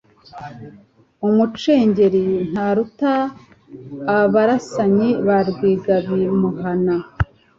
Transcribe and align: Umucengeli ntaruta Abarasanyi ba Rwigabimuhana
Umucengeli 1.27 2.23
ntaruta 2.51 3.13
Abarasanyi 4.19 5.09
ba 5.25 5.37
Rwigabimuhana 5.49 6.95